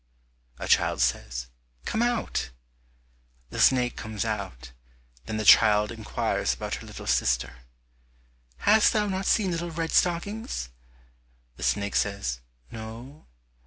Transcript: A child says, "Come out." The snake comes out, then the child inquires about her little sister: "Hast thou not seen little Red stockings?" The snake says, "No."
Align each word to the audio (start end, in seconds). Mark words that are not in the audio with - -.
A 0.57 0.67
child 0.67 0.99
says, 0.99 1.45
"Come 1.85 2.01
out." 2.01 2.49
The 3.51 3.59
snake 3.59 3.95
comes 3.95 4.25
out, 4.25 4.71
then 5.27 5.37
the 5.37 5.45
child 5.45 5.91
inquires 5.91 6.55
about 6.55 6.73
her 6.73 6.87
little 6.87 7.05
sister: 7.05 7.57
"Hast 8.57 8.93
thou 8.93 9.05
not 9.05 9.27
seen 9.27 9.51
little 9.51 9.69
Red 9.69 9.91
stockings?" 9.91 10.69
The 11.57 11.61
snake 11.61 11.95
says, 11.95 12.39
"No." 12.71 13.27